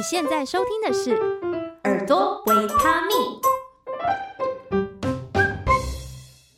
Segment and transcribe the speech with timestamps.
[0.00, 1.10] 你现在收听的是
[1.84, 3.14] 耳朵维他命。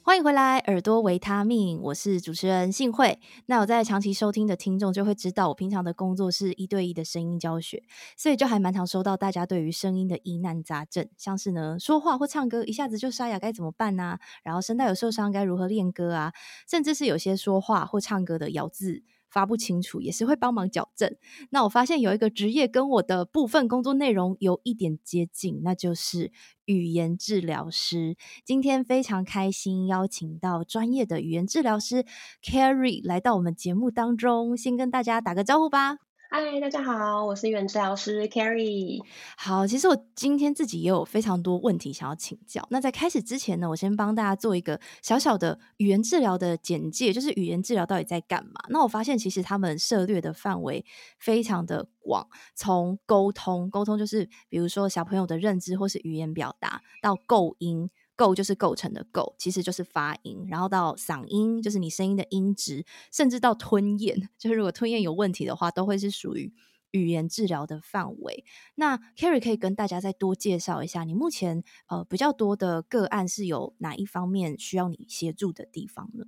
[0.04, 3.18] 欢迎回来，耳朵维他命，我是主持人幸慧。
[3.46, 7.82] 那我在长期收听的听众就会知道，我平常的工作是一对一的声音教学，
[8.16, 14.20] 所以就还蛮常收到大家对于声音的疑难杂症，像是呢说话或唱歌一下子就沙哑该怎么办呢、啊？
[14.44, 16.32] 然后声带有受伤该如何练歌啊？
[16.70, 19.02] 甚至是有些说话或唱歌的咬字。
[19.32, 21.16] 发不清楚也是会帮忙矫正。
[21.50, 26.30] 那我发现有一个职业跟我的部分工作内容有一点接近，那就是
[26.66, 28.16] 语言治疗师。
[28.44, 32.04] 今天非常开心邀请到专业的语言治疗师
[32.42, 36.11] Carrie 来到我们节目当中，先跟大家打个招呼吧。
[36.34, 39.04] 嗨，大家好，我是语言治疗师 Carrie。
[39.36, 42.66] 好，其实我今天自己也有非常多问题想要请教。
[42.70, 48.52] 那在开始之前呢，我先帮大家做一个小小的语言治疗的简介，就是语言治疗到底在干嘛？
[48.70, 50.82] 那我发现其实他们涉猎的范围
[51.18, 57.90] 非常的广，从沟通，沟通就是比如说小朋友的认知或是语言表达，到构音。
[58.16, 66.52] 构就是构成的构，其实就是发音，然后到嗓音，就是你声音的音质，甚至到吞咽， 就是如果吞咽有问题的话，都会是属于
[66.90, 68.44] 语言治疗的范围。
[68.74, 76.24] 那 Carrie 可以跟大家再多介绍一下，你目前呃比较多的个案是有哪一方面需要你协助的地方呢？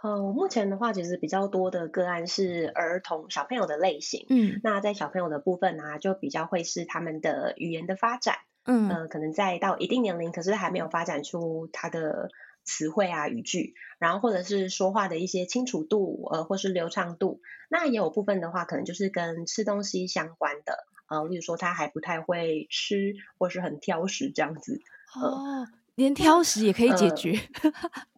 [0.00, 4.24] 呃，我目前的话，其实比较多的个案是儿童小朋友的类型。
[4.28, 8.36] 嗯，那在小朋友的部分呢、啊，就比较会是他们的语言的发展。
[8.70, 12.28] 嗯，呃，可能在到一定年龄，可是还没有发展出他的
[12.64, 17.40] 词汇啊、语句，然后或者是说话的一些清楚度，呃，或是流畅度。
[17.70, 24.82] 那也有部分的话，可能就是跟吃东西相关的，呃，例如说他还不太会吃，或是很挑食这样子。
[25.18, 27.40] 呃、哦，连挑食也可以解决？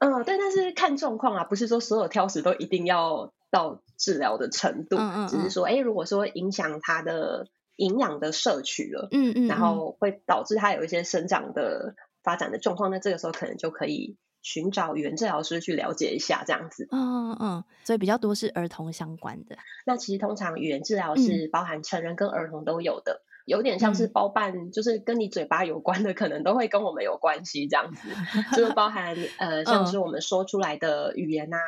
[0.01, 7.47] 嗯、呃呃，对，但是看状况啊，不是说所有挑食都一定要到治疗的程度，嗯嗯嗯，只是说，哎，如果说影响他的。
[7.81, 16.87] 营养的摄取了，嗯，嗯嗯，然后会导致他有一些生长的发展的状况，那这个时候可能就可以寻找语言治疗师去了解一下，这样子。
[16.93, 19.57] 嗯嗯，所以比较多是儿童相关的。
[19.87, 28.09] 那其实通常语言治疗是包含成人跟儿童都有的，嗯、有点像是包办，就是跟你嘴巴有关的，可能都会跟我们有关系，这样子。
[28.55, 31.59] 就是包含呃， 像是我们说出来的语言啊，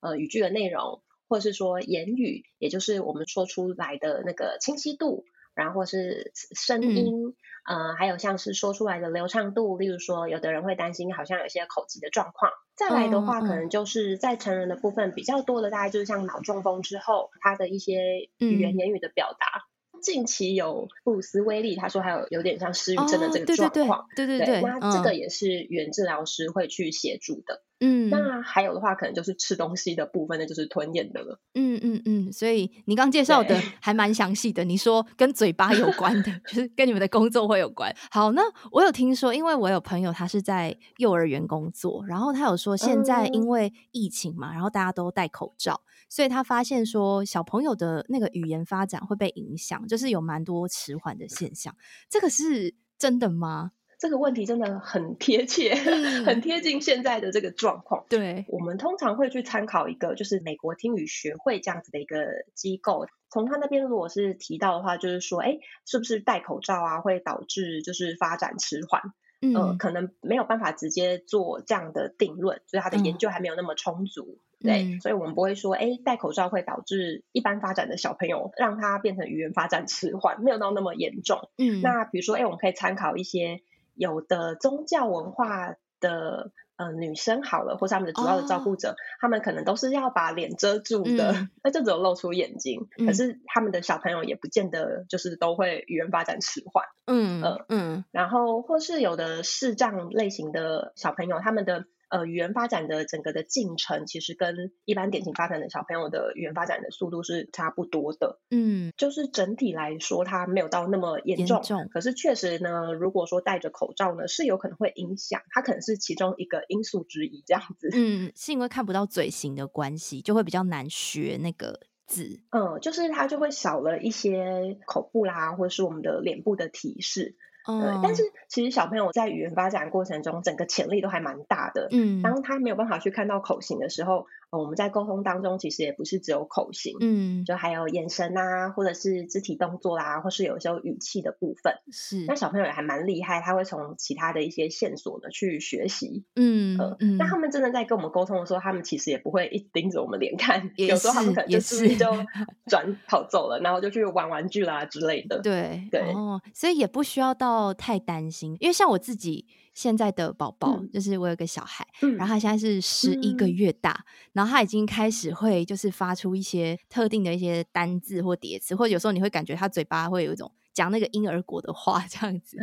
[0.00, 5.24] 呃，语句的内容，或者是说言语，也就是我们说出来的那个清晰度。
[5.56, 7.34] 然后是声音，
[7.68, 12.52] 嗯、呃，还有像是说出来的流畅度，例如说，有的人会担心好像有些口疾的状况。
[12.76, 19.64] 再来的话，可能就是在成人的部分比较多的，大概就是像脑中风之后，他的一些语言言语的表达。
[19.94, 27.62] 嗯、近期有布鲁斯威利，他说还有有点像失语症的这个状况，哦、对对对，对，对，对，对，那这个也是语言治疗师会去协助的。
[27.80, 31.38] 嗯，那还有的话，可能就是吃东西的部分那，就是吞咽的了。
[31.54, 34.64] 嗯嗯嗯，所以你刚介绍的还蛮详细的。
[34.64, 37.94] 你说跟嘴巴有关的，就是跟你们的工作会有关。
[38.10, 51.76] 好，那我有听说，因为我有朋友他是在幼儿园工作，然后他有说现在因为疫情嘛，嗯、然后大家都戴口罩，所以他发现说小朋友的那个语言发展会被影响，就是有蛮多迟缓的现象。
[52.08, 53.72] 这个是真的吗？
[53.98, 58.04] 这个问题真的很贴切， 嗯、很贴近现在的这个状况。
[58.10, 63.06] 对，我们通常会去参考一个，就是美国听语学会这样子的一个机构。
[63.30, 69.00] 从他那边如果是提到的话，就是说，哎，是不是戴口罩啊，会导致就是发展迟缓？
[69.40, 74.38] 嗯、呃，可能没有办法直接做这样的定论，所以他的研究还没有那么充足。
[74.60, 81.48] 嗯、对，嗯、所以我们不会说，哎，戴口罩会导致一般发展的小朋友让他变成语言发展迟缓，没有到那么严重。
[81.56, 83.62] 嗯，那比如说，哎，我们可以参考一些。
[83.96, 92.88] 有的宗教文化的呃女生好了，或是他们的主要的照顾者，他们可能都是要把脸遮住的， 那就只有露出眼睛。
[93.06, 96.84] 可是他们的小朋友也不见得就是都会语言发展迟缓。
[97.06, 101.86] 嗯呃嗯，然后或是有的视障类型的小朋友，他们的。
[102.08, 108.38] 呃，语言发展的整个的进程，其实跟一般典型发展的小朋友的语言发展的速度是差不多的。
[108.50, 111.56] 嗯，就是整体来说，它没有到那么严重。
[111.56, 111.88] 严重。
[111.90, 117.90] 可是确实呢，如果说戴着口罩呢，是有可能会影响，它可能是其中一个因素之一，这样子。
[117.92, 122.40] 嗯，是因为看不到嘴型的关系，就会比较难学那个字。
[122.50, 127.34] 嗯，就是它就会少了一些口部啦，或者是我们的脸部的提示。
[127.66, 131.88] 嗯、对，但是其实小朋友在语言发展过程中，整个潜力都还蛮大的。
[131.90, 141.74] 嗯，当他没有办法去看到口型的时候，呃、我们在沟通当中其实也不是只有口型，嗯，就还有眼神啊，或者是肢体动作啦、啊，或是有时候语气的部分。
[141.90, 146.24] 是，那小朋友也还蛮厉害，他会从其他的一些线索呢去学习。
[146.36, 152.06] 嗯呃嗯，那他们真的在跟我们沟通的时候，他们其实也不会一直盯着我们脸看，有时候他们可能就注意就
[152.70, 155.40] 转跑走了，然后就去玩玩具啦之类的。
[155.42, 172.56] 对对哦，所以也不需要到太担心，因为像我自己现在的宝宝，嗯、就是我有个小孩，嗯、然后他现在是十一个月大，嗯、然后他已经开始会就是发出一些特定的一些单字或叠词，或者有时候你会感觉他嘴巴会有一种讲那个婴儿国的话这样子。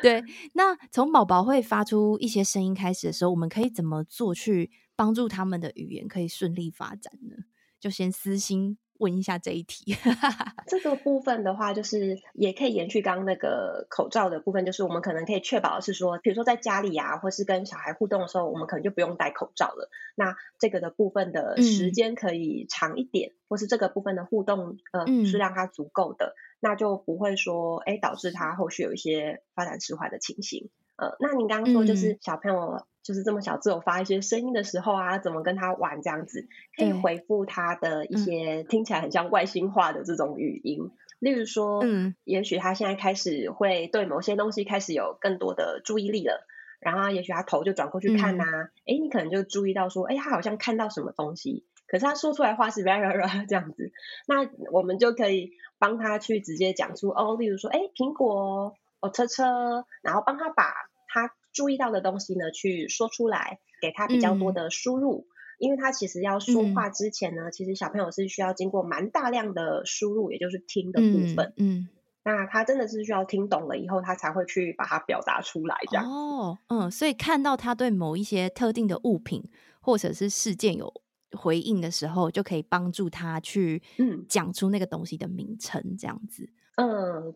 [0.00, 0.22] 对，
[0.54, 7.44] 那从宝宝会发出一些声音开始的时候，我们可以怎么做去帮助他们的语言可以顺利发展呢？
[7.80, 8.78] 就先私心。
[8.98, 9.96] 问一下这一题，
[10.66, 19.90] 这个部分的话，就是也可以延续刚刚那个口罩的部分，就是我们可能可以确保的是说，比如说在家里啊，或是跟小孩互动的时候，我们可能就不用戴口罩了。
[20.14, 30.70] 那这个的部分的时间可以长一点，嗯、或是这个部分的互动呃是让它足够的，嗯、那就不会说哎导致他后续有一些发展迟缓的情形。
[30.96, 32.84] 呃，那您刚刚说就是小朋友。
[33.06, 40.82] 就是这么小，只有发一些声音的时候啊，怎么跟他玩这样子，可以回复他的一些听起来很像外星话的这种语音。
[40.82, 46.48] 嗯、例如说，嗯，也许他现在开始会对某些东西开始有更多的注意力了，
[46.80, 52.82] 然后也许他头就转过去看呐、啊，哎、嗯，你可能就注意到说，哎，他好像看到什么东西，可是他说出来话是
[53.48, 53.92] 这样子，
[54.26, 60.72] 那我们就可以帮他去直接讲出哦，例如说，哎，苹果，哦，车车，然后帮他把
[61.06, 61.30] 他。
[61.56, 71.54] 注意到的东西呢，去说出来，给他比较多的输入，嗯、因为他其实要说话之前呢，嗯、其实小朋友是需要经过蛮大量的输入，也就是听的部分。
[71.56, 71.88] 嗯，嗯
[72.24, 76.04] 那他真的是需要听懂了以后，他才会去把它表达出来，这样。
[76.04, 79.42] 哦，嗯，所以看到他对某一些特定的物品
[79.80, 80.92] 或者是事件有
[81.38, 86.42] 回应的时候，就可以帮助他去嗯讲出那个东西的名称，这样子。
[86.44, 86.50] 嗯，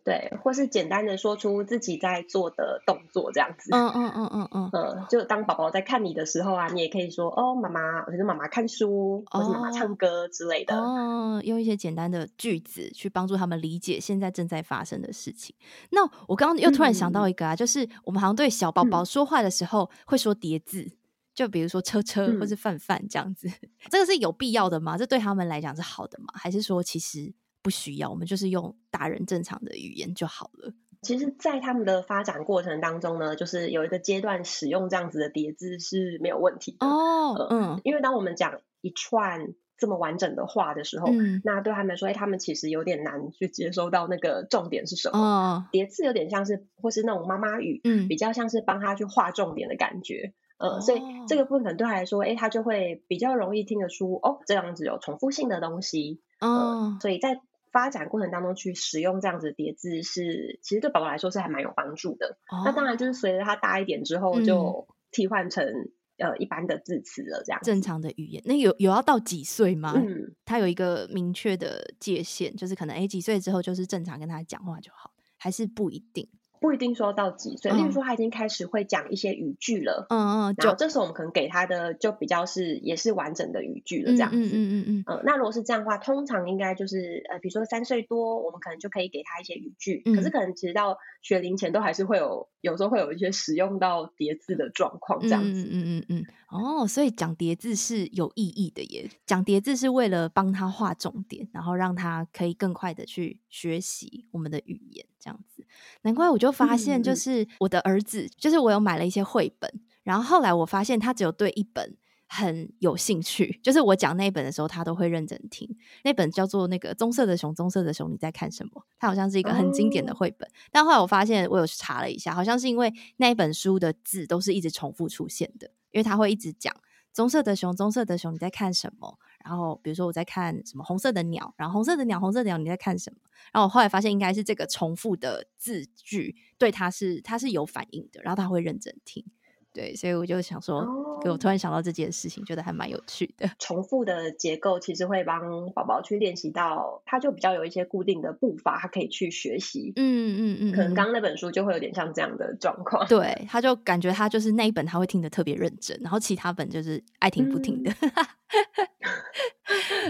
[0.05, 3.71] 对，或是简单的说出自己在做的动作这样子。
[3.73, 4.71] 嗯嗯嗯嗯嗯。
[4.73, 10.77] 嗯，就当宝宝在看你的时候啊，你也可以说哦，妈妈，或者妈妈看书，或是妈妈唱歌之类的。
[10.77, 15.55] 哦，用一些简单的句子去帮助他们理解现在正在发生的事情。
[15.91, 20.93] 那我刚刚又突然想到一个啊，嗯、就是我们好像对小宝宝说话的时候会说叠字，嗯、
[21.35, 24.99] 就比如说车车或是饭饭这样子，嗯、 这个是有必要的吗？
[24.99, 26.27] 这对他们来讲是好的吗？
[26.35, 27.33] 还是说其实？
[27.63, 30.73] 不需要，我们就是用大人正常的语言就好了。
[31.03, 37.35] 其实，在他们的发展过程当中呢，就是有一个阶段使用这样子的叠字是没有问题的哦。
[37.39, 45.19] 呃、嗯，因为当我们讲一串这么完整的话的时候，嗯、那对他们说，哎，他们其实有点难去接收到那个重点是什么。
[45.19, 50.35] 哦、叠字有点像是，或是那种妈妈语，嗯，比较像是帮他去画重点的感觉。
[50.59, 56.21] 呃，哦、所以这个部分可能对他来说，哎，他就会比较容易听得出，哦，这样子有重复性的东西。
[56.41, 57.41] 呃、哦，所以在
[57.73, 62.39] 发展过程当中去使用这样子的叠字是，其实对宝宝来说是还蛮有帮助的。
[62.51, 68.43] 哦、那当然就是随着他大一点之后，就替换成、嗯、呃一般的字词了，这样正常的语言。
[68.45, 69.95] 那有有要到几岁吗？
[69.97, 76.29] 嗯，他有一个明确的界限，就是可能哎几岁之后就是正常跟他讲话就好，还是不一定？
[76.61, 80.19] 不一定说到几岁，例如说他已经开始会讲一些语句了，嗯
[80.51, 85.05] 嗯，然后这时候我们可能给他的就比较是也是完整的语句了，这样子，嗯嗯嗯。
[85.07, 105.67] 嗯，那如果是这样的话，通常应该就是呃，比如说三岁多，我们可能就可以给他一些语句，可是可能其实到学龄前都还是会有，有时候会有一些使用到叠字的状况，这样子，嗯嗯嗯嗯，哦，所以讲叠字是有意义的耶，讲叠字是为了帮他画重点，然后让他可以更快的去学习我们的语言，这样子，
[106.03, 106.51] 难怪我就。
[106.53, 109.73] 发现就是我的儿子，就是我有买了一些绘本，
[110.03, 111.97] 然后后来我发现他只有对一本
[112.27, 115.75] 很有兴趣，就是我讲那一本的时候，他都会认真听。
[116.03, 118.85] 那本叫做那个棕色的熊，棕色的熊，你在看什么？
[118.99, 126.75] 它好像是一个很经典的绘本，哦、但后来我发现，我有去查了一下，好像是因为那一本书的字都是一直重复出现的，因为他会一直讲。
[127.13, 129.19] 棕色的熊，棕色的熊，你在看什么？
[129.45, 133.19] 然后比如说我在看什么红色的鸟，然后红色的鸟，红色的鸟，你在看什么？
[133.53, 139.25] 然后我后来发现应该是这个重复的字句对他是他是有反应的，然后他会认真听。
[139.73, 140.85] 对，所以我就想说，
[141.25, 143.49] 我突然想到这件事情，觉得还蛮有趣的。
[143.61, 145.41] 重复的结构其实会帮
[145.75, 149.93] 宝宝去练习到，他就比较有一些固定的步伐，他可以去学习。
[149.97, 153.07] 嗯嗯嗯，嗯嗯可能刚刚那本书就会有点像这样的状况。
[153.09, 157.93] 对，他就感觉他就是那一本他会听得特别认真，然后其他本就是爱听不听的。
[158.01, 158.11] 嗯、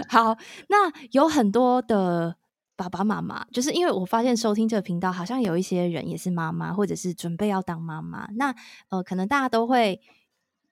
[0.09, 0.37] 好，
[0.69, 2.37] 那有很多的。
[2.81, 8.27] 爸爸妈妈，就是因为我发现收听这个频道，好像有一些人也是妈妈，或者是准备要当妈妈。
[8.35, 8.55] 那
[8.89, 10.01] 呃，可能大家都会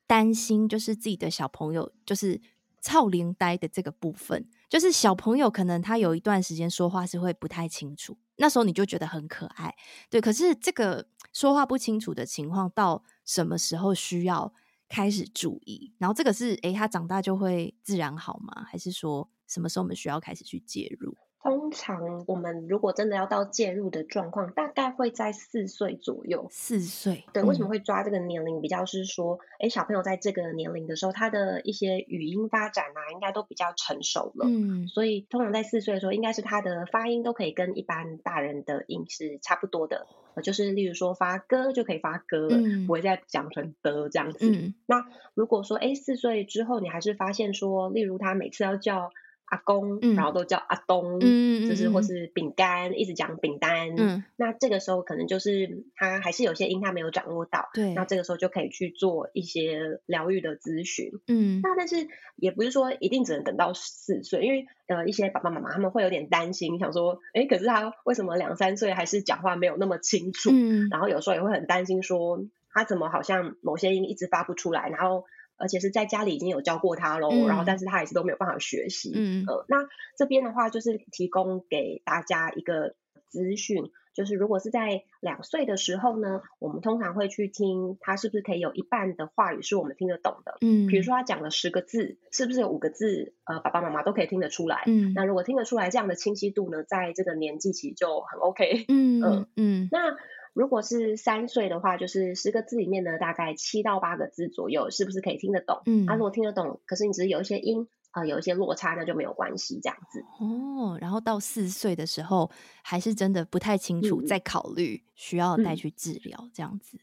[0.08, 2.42] 担心，就是自己的小朋友就是
[2.82, 9.76] 操灵呆的这个部分，就是小朋友可能他有一段时间说话是会不太清楚，那时候你就觉得很可爱，
[10.10, 10.20] 对。
[10.20, 14.52] 可是这个说话不清楚的情况，到什么时候需要
[14.88, 15.94] 开始注意？
[16.00, 18.66] 然后这个是，诶，他长大就会自然好吗？
[18.66, 21.16] 还是说什么时候我们需要开始去介入？
[21.42, 26.48] 通常我们如果真的要到介入的状况，大概会在四岁左右。
[26.50, 28.60] 四岁，对，为什么会抓这个年龄？
[28.60, 34.46] 比较是说，哎，小朋友在这个年龄的时候，他的一些语音发展啊，应该都比较成熟了。
[34.48, 40.08] 嗯，所以通常在四岁的时候，应该是他的发音都可以跟一般大人的音是差不多的。
[40.34, 44.52] 呃，就是例如说发歌就可以发歌了，嗯，不会再讲成的这样子。
[44.52, 45.06] 嗯，那
[45.36, 49.10] 如果说，哎，四岁之后你还是发现说，例如他每次要叫。
[49.50, 53.96] 阿公，然后都叫阿东，嗯、就是或是饼干，嗯、一直讲饼干。
[53.98, 57.70] 嗯，那这个时候可能就是他还是有些音他没有掌握到。
[57.74, 61.12] 对，那这个时候就可以去做一些疗愈的咨询。
[61.28, 70.52] 嗯，那但是也不是说一定只能等到四岁，因为呃一些爸爸妈妈他们会有点担心，想说，哎，可是他为什么两三岁还是讲话没有那么清楚？
[70.54, 75.26] 嗯，然后有时候也会很担心说，他怎么好像某些音一直发不出来，然后。
[75.60, 79.12] 而且是在家里已经有教过他喽，嗯、然后但是他还是都没有办法学习。
[79.14, 79.88] 嗯呃，那
[80.18, 82.96] 这边的话就是提供给大家一个
[83.28, 90.58] 资讯，就是如果是在两岁的时候呢，我们通常会去听他是不是可以有一半的话语是我们听得懂的。
[90.62, 94.84] 嗯，比如说他讲了十个字，是不是有五个字呃爸爸妈妈都可以听得出来？
[94.88, 98.86] 嗯，那如果听得出来，这样的清晰度呢，在这个年纪其实就很 OK。
[98.88, 100.18] 嗯嗯、呃、嗯，那。
[100.54, 105.82] 如果是三岁的话，就是十个字里面呢，大概七到八个字左右，是不是可以听得懂？
[105.86, 110.24] 嗯，啊，如果听得懂，可是你只是有一些音啊、呃，有一些落差，那就没有关系，这样子。
[110.40, 112.50] 哦，然后到四岁的时候，
[112.84, 117.00] 还是真的不太清楚，再、嗯、考虑需要带去治疗，嗯、这样子。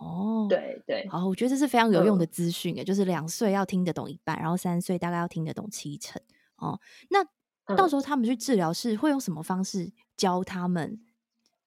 [0.00, 6.20] 哦，对对，好，我觉得这是非常有用的资讯诶，嗯、就是两岁要听得懂一半，然后三岁大概要听得懂七成。
[6.56, 7.24] 哦，那
[7.76, 11.00] 到时候他们去治疗是会用什么方式教他们？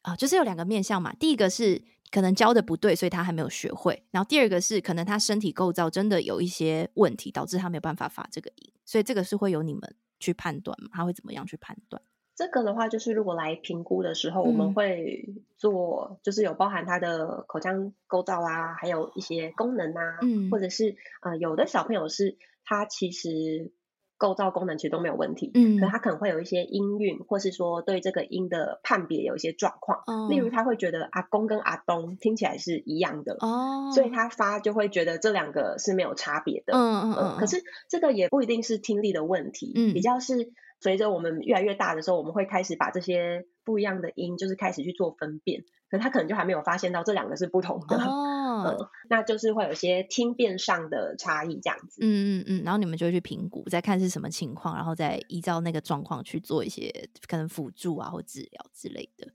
[0.04, 1.12] 啊、呃，就是有两个面向嘛。
[1.14, 1.82] 第一个是
[2.12, 4.04] 可能教的不对，所以他还没有学会。
[4.12, 8.72] 然后第二个是可能他身体构造真的有一些问题，导致他没有办法发这个音。
[8.86, 9.82] 所以这个是会由你们
[10.20, 10.90] 去判断嘛？
[10.94, 12.02] 他会怎么样去判断？
[12.36, 15.26] 这个的话，就是如果来评估的时候，嗯、我们会
[15.58, 23.72] 做，就是有包含他的口腔构造啊，还有一些功能啊，嗯，或者是呃，有的小朋友是他其实。
[24.18, 45.64] 构造功能其实都没有问题，嗯，可他可能会有一些音韵，或是说对这个音的判别有一些状况，哦、例如他会觉得阿公跟阿东听起来是一样的，哦，所以他发就会觉得这两个是没有差别的，嗯嗯嗯，可是这个也不一定是听力的问题，嗯，比较是随着我们越来越大的时候，我们会开始把这些不一样的音，就是开始去做分辨。
[45.90, 47.96] 可他可能就还没有发现到这两个是不同的。
[47.98, 52.00] 哦、呃，那就是会有些听辨上的差异这样子。
[52.02, 59.28] 嗯嗯嗯，然后你们就会去评估，再看是什么情况，然后再依照那个状况去做一些可能辅助啊或治疗之类的。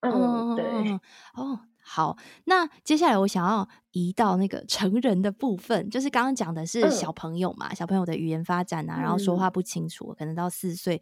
[0.00, 0.64] 嗯，对。
[1.34, 11.00] 哦，好，那接下来我想要移到那个成人的部分，就是刚刚讲的是小朋友嘛，嗯、小朋友的语言发展啊，然后说话不清楚，嗯、可能到四岁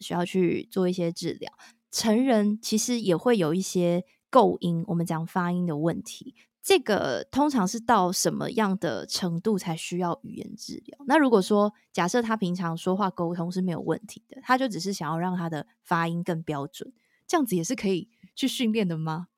[0.00, 1.52] 需要去做一些治疗。
[1.90, 4.04] 成人其实也会有一些。
[4.30, 6.34] 构音，我们讲发音的问题，
[6.68, 10.98] 这个通常是到什么样的程度才需要语言治疗？
[11.06, 16.92] 那如果说假设他平常说话沟通是没有问题的，他就只是想要让他的发音更标准，
[17.26, 19.28] 这样子也是可以去训练的吗？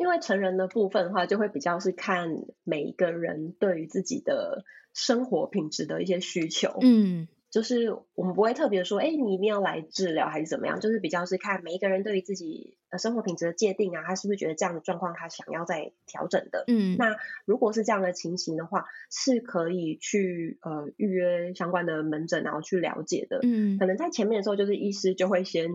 [0.00, 2.28] 因为成人的部分的话，就会比较是看
[2.64, 7.28] 每一个人对于自己的生活品质的一些需求，嗯。
[7.50, 10.78] 就是我们不会特别说，哎，你一定要来治疗还是怎么样？
[10.78, 16.62] 就是比较是看每一个人对于自己呃生活品质的界定啊，他是不是觉得这样的状况他想要再调整的？
[16.68, 23.40] 嗯，那如果是这样的情形的话，是可以去呃预约相关的门诊，然后去了解的。
[23.42, 25.70] 嗯，可能在前面的时候，就是医师就会先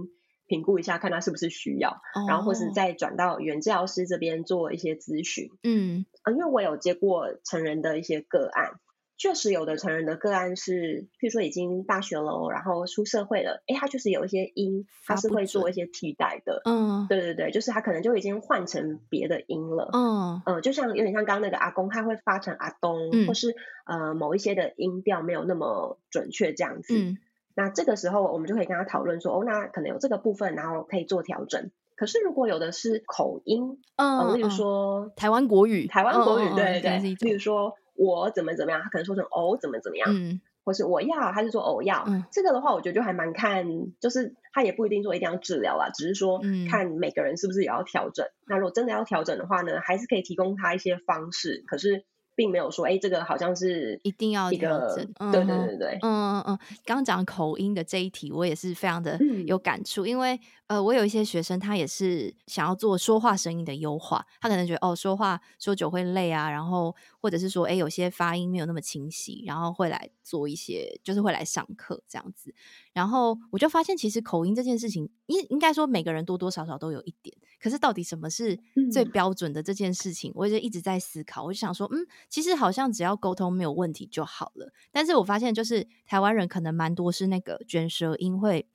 [0.48, 5.50] 评估一下，看他是不是需要，哦、然后或是再转到语言治疗师这边做一些咨询。
[5.62, 8.80] 嗯，呃，因为我有接过成人的一些个案。
[9.18, 16.62] 确实有的成人的个案是，譬如说已经大学了，然后出社会了，诶，他就是有一些音，他是会做一些替代的。
[16.66, 19.90] 嗯，对对对，就是他可能就已经换成别的音了。
[19.94, 23.56] 嗯，呃，就像有点像刚刚那个阿公，他会发成阿东，嗯、或是
[23.86, 26.94] 呃某一些的音调没有那么准确这样子。
[26.98, 27.18] 嗯，
[27.56, 31.72] 那这个时候我们就可以跟他讨论说，哦，那可能有这个部分，然后可以做调整。
[31.96, 37.76] 可是如果有的是口音，嗯、呃，例如说台湾国语，台湾国语，对对对，例如说。
[37.96, 42.04] 我怎么怎么样，他可能说成哦怎么怎么样，嗯，或是我要，他是说哦要。
[42.08, 43.66] 嗯、这个的话，我觉得就还蛮看，
[44.00, 48.26] 就是他也不一定说一定要治疗啦，只是说看每个人是不是也要调整。
[48.26, 51.64] 嗯、那如果真的要调整的话呢，还是可以提供他一些方式。
[51.68, 52.06] 可是。
[52.38, 56.60] 并没有说，哎，这个好像是一定要一个，嗯、对对对对，嗯嗯嗯。
[56.84, 60.38] 刚刚讲口音的这一题，我也是非常的有感触，嗯、因为
[60.68, 66.94] 呃，我有一些学生，他也是想要做说话声音的优化，他可能觉得哦，说话说久会累啊，然后
[67.26, 72.54] 或者是说，哎，有些发音没有那么清晰，然后会来做一些，就是会来上课这样子。
[72.94, 77.36] 然后我就发现，其实口音这件事情，应应该说每个人多多少少都有一点。
[77.60, 78.60] 可是到底什么是
[78.94, 81.44] 最标准的这件事情，嗯、我就一直在思考。
[81.44, 84.72] 我就想说，嗯，其实好像只要沟通没有问题就好了。
[84.92, 88.68] 但是我发现，就是台湾人可能蛮多是那个卷舌音会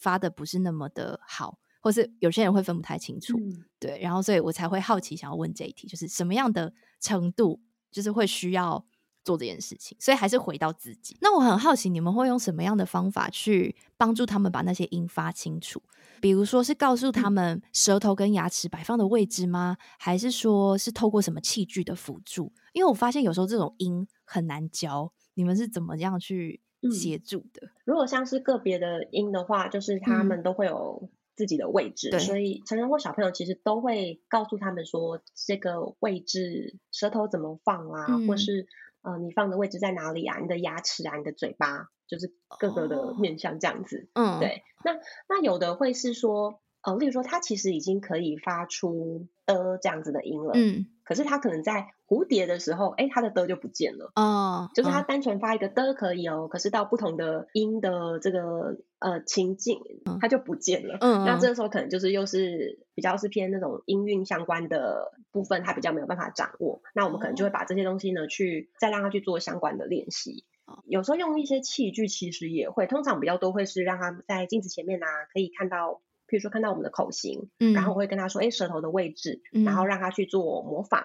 [0.00, 3.38] 发的不是那么的好，或是有些人会分不太清楚。
[3.38, 7.60] 嗯、对，然后所以我才会好奇想要问这一题，就是什么样的程度
[7.92, 8.84] 就是会需要
[9.22, 9.96] 做这件事情。
[10.00, 11.16] 所以还是回到自己。
[11.20, 15.80] 那我很好奇，你们会用什么样的方法去帮助他们把那些音发清楚？
[16.20, 19.76] 比如说是告诉他们舌头跟牙齿摆放的位置吗？
[19.98, 22.52] 还是说是透过什么器具的辅助？
[22.72, 26.60] 因为我发现有时候这种音很难教，你们是怎么样去
[26.92, 27.66] 协助的？
[27.66, 38.66] 嗯，如果像是个别的音的话，就是他们都会有自己的位置，嗯，所以成人或小朋友其实都会告诉他们说这个位置舌头怎么放啊，嗯，或是
[39.02, 40.38] 呃你放的位置在哪里啊？
[40.40, 41.88] 你的牙齿啊，你的嘴巴。
[42.08, 44.64] 就是各个的面向这样子，哦、嗯，对。
[44.84, 44.92] 那
[45.30, 59.78] 那有的会是说，呃，例如说，它其实已经可以发出的这样子的音了，嗯，可是它可能在蝴蝶的时候，哎，它的的就不见了，哦，就是它单纯发一个的可以哦，可是到不同的音的这个呃情境，
[60.20, 70.44] 它就不见了，嗯，那这个时候可能就是又是比较是偏那种音韵相关的部分，他比较没有办法掌握，那我们可能就会把这些东西呢，去再让他去做相关的练习。
[70.86, 76.00] 有时候用一些器具，其实也会，通常比较多会是让他在镜子前面啊，可以看到，
[76.32, 81.04] 譬如说看到我们的口型，嗯，然后我会跟他说，哎，舌头的位置，嗯，然后让他去做模仿，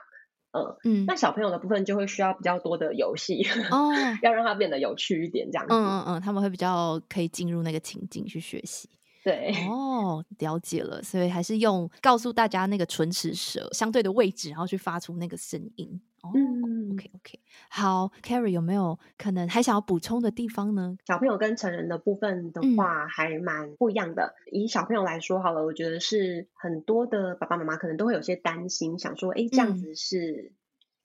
[0.53, 3.91] 呃、嗯，那小朋友的部分就会需要比较多的游戏，哦，
[4.23, 8.87] 要让他变得有趣一点，这样子，嗯嗯嗯，他们会比较可以进入那个情境去学习。
[9.27, 15.99] 对 哦，了解了，所以还是用告诉大家那个唇齿舌相对的位置，然后去发出那个声音。
[16.23, 20.97] 哦、嗯，OK OK，好，Carrie 有没有可能还想要补充的地方呢？
[21.05, 24.33] 小朋友跟成人的部分的话，还蛮不一样的。
[24.45, 30.53] 嗯、以小朋友来说好了，我觉得是很多的爸爸妈妈可能都会有些担心，想说，哎，这样子是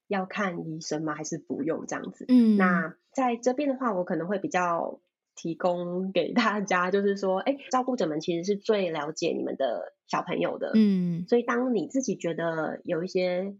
[0.06, 1.16] 要看医生吗？
[1.16, 2.24] 还是不用这样子？
[2.28, 5.00] 嗯，那在这边的话，我可能会比较。
[5.34, 13.54] 提供给大家， 就是说，哎，照顾者们其实是最了解你们的小朋友的，嗯，所以当你自己觉得有一些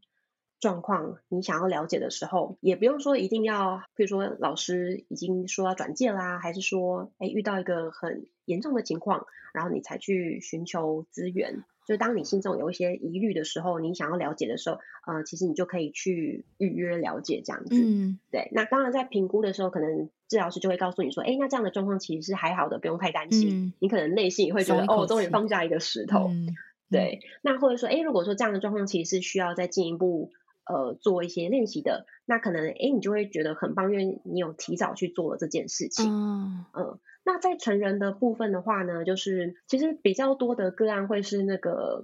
[0.61, 11.65] 状况，你想要了解的时候，也不用说一定要，比如说老师已经说要转介啦，还是说，哎，遇到一个很严重的情况，然后你才去寻求资源。
[11.85, 17.75] 就当你心中有一些疑虑的时候，你想要了解的时候，呃，其实你就可以去预约了解这样子。
[17.75, 18.49] 嗯，对。
[18.53, 23.67] 那当然在评估的时候，可能治疗师就会告诉你说，哎，那这样的状况其实是还好的，不用太担心。
[23.67, 26.29] 嗯，你可能内心也会觉得，哦，终于放下一个石头。
[26.29, 26.49] 嗯，
[26.91, 27.21] 对。
[27.43, 30.33] 那或者说，哎，如果说这样的状况其实是需要再进一步
[30.65, 36.11] 呃做一些练习的，那可能哎你就会觉得很棒，因为你有提早去做了这件事情。
[36.11, 36.65] 嗯。
[36.73, 42.03] 嗯那在成人的部分的话呢，就是其实比较多的个案会是那个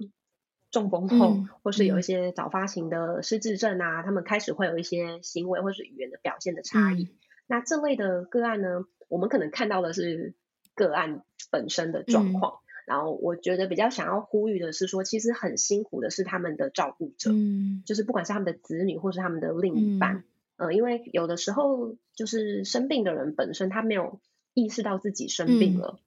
[0.71, 7.03] 中风后，嗯、或是有一些早发型的失智症啊，嗯、他们开始会有一些行为或是语言的表现的差异。
[7.03, 7.09] 嗯、
[7.49, 10.33] 那这类的个案呢，我们可能看到的是
[10.75, 20.23] 个案本身的状况，嗯、然后我觉得比较想要呼吁的是说，其实很辛苦的是他们的照顾者，嗯，就是不管是他们的子女或是他们的另一半，
[20.55, 24.21] 嗯、呃，因为有的时候就是生病的人本身他没有。
[24.55, 26.03] 意识到自己生病了，嗯、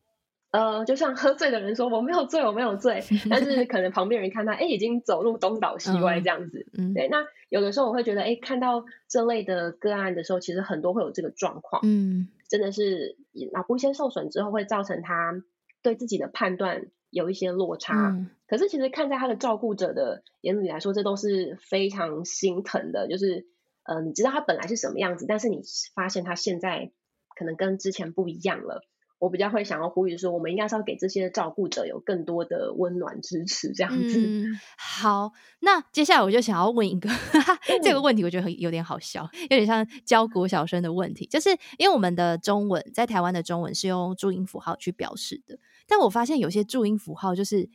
[0.53, 7.09] 呃，就像喝醉的人说我没有醉，我没有醉， 但是可能旁边人看他，哎，已经走路东倒西歪这样子，嗯，对。
[7.09, 13.17] 那有的时候我会觉得，哎，看到这类的个案的时候，其实很多会有这个状况，嗯，真的是
[13.53, 15.43] 脑部先受损之后，会造成他
[15.83, 18.11] 对自己的判断有一些落差。
[18.11, 23.47] 嗯、可是其实看在他的照顾者的眼里来说，这都是非常心疼的，就是
[23.85, 25.63] 呃，你知道他本来是什么样子，但是你
[25.95, 26.93] 发现他现在。
[27.35, 28.85] 可能跟之前不一样了，
[29.23, 34.19] 我比较会想要呼吁说，我们应该是要给这些照顾者有更多的温暖支持，这样子。
[34.19, 37.09] 嗯，好，那接下来我就想要问一个
[37.85, 45.57] 这个问题，我觉得很有点好笑，有点像教国小生的问题，就是因为我们的中文在台湾的中文是用注音符号去表示的，
[45.87, 47.71] 但我发现有些注音符号就是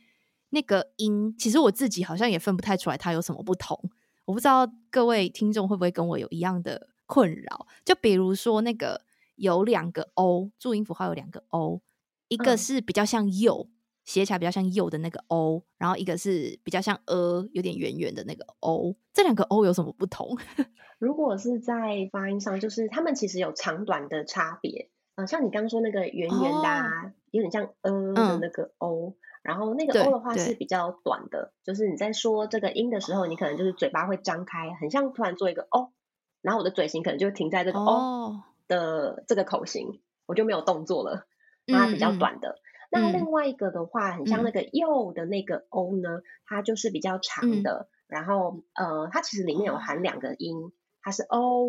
[0.50, 3.90] 那个音，其实我自己好像也分不太出来它有什么不同，
[4.26, 9.07] 我不知道各位听众会不会跟我有一样的困扰，就比如说那个。
[9.38, 11.80] 有两个 o，注音符号有两个 o，
[12.28, 13.68] 一个是比较像右，
[14.04, 20.36] 写、嗯、起来比较像右的那个 o，然后一个是比较像呃，有点圆圆的那个 o，这两个 o 有什么不同？
[20.98, 24.90] 如果是在发音上，就是他们其实有长短的差别。
[25.14, 35.92] 啊、呃，像你刚刚说那个圆圆的、有点像呃的那个 o，、嗯、然后那个 o 的话是比较短的，就是你在说这个音的时候，你可能就是嘴巴会张开，很像突然做一个 o，
[36.40, 41.26] 然后我的嘴型可能就停在这个 o 的这个口型，哦、我就没有动作了，
[41.66, 42.50] 那它比较短的。
[42.50, 51.68] 嗯、那另外一个的话，很像那个右的那个 o 呢，它就是比较长的，嗯、然后呃，它其实里面有含两个音，它是 o。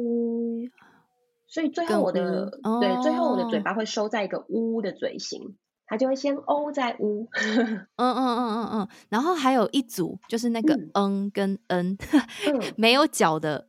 [1.48, 5.58] 所以最后我的对、哦，最后我的嘴巴会收在一个呜的嘴型，
[5.88, 7.28] 它就会先 o 再呜。
[7.98, 11.98] 嗯嗯嗯嗯嗯，然后还有一组就是那个嗯跟嗯，
[12.46, 13.68] 嗯 没有脚的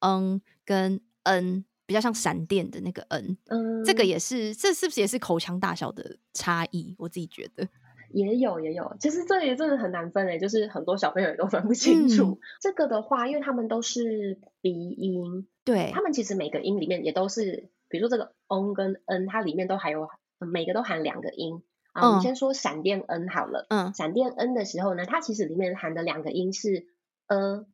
[0.00, 6.94] 嗯跟嗯，比较像闪电的那个 N，，嗯，这个也是，这是不是也是口腔大小的差异？
[6.98, 7.68] 我自己觉得。
[8.14, 12.32] 也有也有，其实这也真的很难分诶，就是很多小朋友也都分不清楚。
[12.32, 21.62] 嗯、这个的话，因为他们都是鼻音，对，他们其实每个音里面也都是，比如说这个 “ong” 跟 “n”，它里面都还有每个都含两个音
[21.94, 22.06] 啊。
[22.06, 26.88] 我们先说闪电 “n” 好了，嗯，闪电 “n” 的时候呢，它其实里面含的两个音是
[27.28, 27.64] 呃，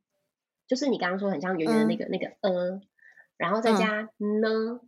[0.69, 2.81] 就是你刚刚说很像圆圆的那个、嗯、那个呃，
[3.39, 4.11] 然后再加呢。
[4.19, 4.81] 嗯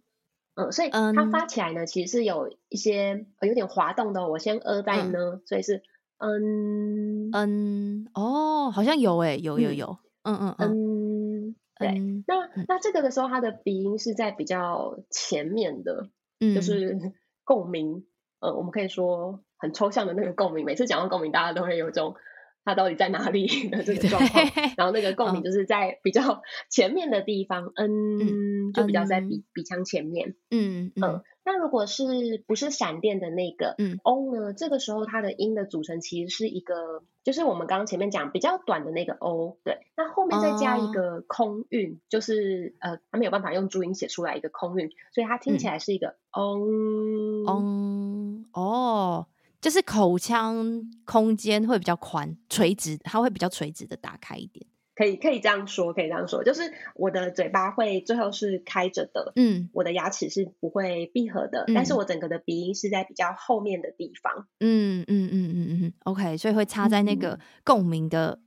[0.56, 4.28] 嗯，所以它发起来呢，其实是有一些有点滑动的。
[4.28, 5.80] 我先呃再呢、嗯，所以是
[6.18, 11.88] 嗯嗯哦，好像有诶，有有有，嗯嗯嗯，嗯，对。
[11.88, 16.10] 嗯、那、嗯、那这个的时候，它的鼻音是在比较前面的，
[16.40, 16.98] 嗯、就是
[17.44, 18.04] 共鸣。
[18.40, 20.66] 呃，我们可以说很抽象的那个共鸣。
[20.66, 22.16] 每次讲到共鸣，大家都会有一种。
[22.64, 24.44] 它到底在哪里的这个状况？
[24.76, 31.22] 然后那个共鸣就是在比较前面的地方，嗯，嗯就比较在鼻、嗯、鼻腔前面，嗯嗯，嗯。
[31.42, 34.52] 那如果是不是闪电的那个，嗯，o 呢？
[34.52, 39.78] 这个时候它的音的组成其实是一个，就是我们刚刚前面讲比较短的那个 o，对。
[39.96, 46.58] 那后面再加一个空韵、哦，就是呃，它没有办法用注音写出来一个空韵，所以它听起来是一个 o，
[47.48, 49.26] 嗯，哦。
[49.60, 54.66] 就是口腔空间会比较宽，垂直，它会比较垂直的打开一点。
[54.94, 56.62] 可以，可以这样说，可以这样说，就是
[56.94, 64.46] 我的嘴巴会最后是开着的，嗯，我的牙齿是不会闭合的，嗯，但是我整个的鼻音是在比较后面的地方。
[64.58, 68.40] 嗯嗯嗯嗯嗯，OK，所以会插在那个共鸣的，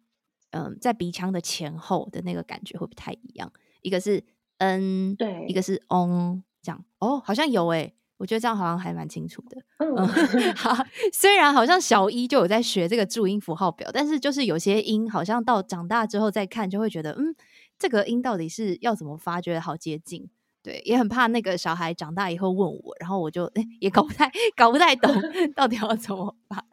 [0.51, 3.51] 嗯，嗯，在鼻腔的前后的那个感觉会不太一样。
[3.81, 4.23] 一个是
[4.59, 7.95] 嗯，对，一个是嗡，这样哦，好像有诶。
[8.23, 9.61] 我觉得这样好像还蛮清楚的。
[9.79, 10.07] 嗯，
[10.55, 10.81] 好，
[11.11, 17.35] 虽然好像小一就有在学这个注音符号表，但是就是有些音好像到长大之后再看，就会觉得，嗯，
[17.77, 19.41] 这个音到底是要怎么发？
[19.41, 20.29] 觉得好接近。
[20.61, 25.13] 对，也很怕那个小孩长大以后问我，然后我就也搞不太搞不太懂
[25.53, 26.65] 到底要怎么发。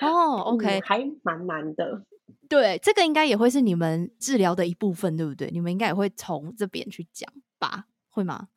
[0.00, 2.02] 哦， OK，还蛮难的。
[2.48, 5.48] 对，这个应该也会是你们治疗的一部分，对不对？
[5.52, 7.84] 你们应该也会从这边去讲吧？
[8.10, 8.48] 会吗？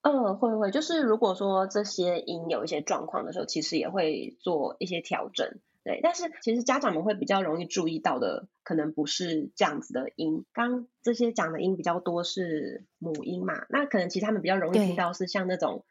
[0.00, 5.98] 嗯，会会，就是如果说这些音有一些状况的时候，其实也会做一些调整，对。
[6.02, 10.44] 但是其实家长们会比较容易注意到的，可能不是这样子的音。
[10.52, 15.84] 刚这些讲的音比较多是母音嘛，那可能其实他们比较容易听到是像那种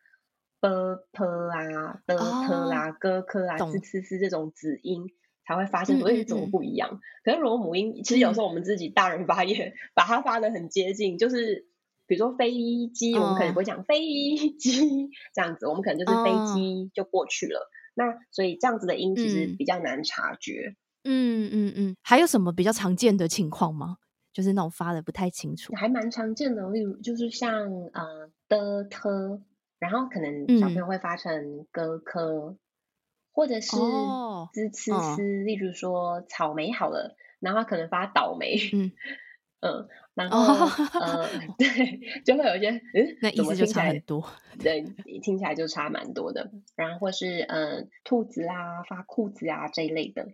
[0.61, 0.69] b
[1.11, 5.11] p 啊、的 t 啊、哥科啊、滋呲呲这种子音，
[5.45, 6.91] 才会发现所以怎么不一样。
[6.93, 7.01] 嗯嗯嗯。
[7.25, 11.66] 可是如果母音，其实有时候我们自己大人发也 把它发的很接近，就是。
[12.07, 12.51] 比如说飞
[12.93, 13.99] 机，我们可能不会讲飞
[14.57, 17.69] 机这样子，我们可能就是飞机就过去了。
[17.93, 20.75] 那所以这样子的音其实比较难察觉。
[21.03, 23.97] 嗯嗯嗯，还有什么比较常见的情况吗？
[24.33, 26.69] 就是那种发的不太清楚，还蛮常见的。
[26.69, 29.41] 例如就是像呃的特，
[29.79, 32.55] 然后可能小朋友会发成哥科，
[33.31, 35.43] 或者是滋呲呲。
[35.43, 38.57] 例如说草莓好了，然后可能发倒霉。
[38.73, 38.91] 嗯。
[39.59, 44.83] 嗯，然后、哦、呃，对，就会有一些，嗯，那意思就差很多， 对，
[45.21, 46.51] 听起来就差蛮多的。
[46.75, 50.27] 然后或是嗯，兔子啊，发裤子啊这一类的。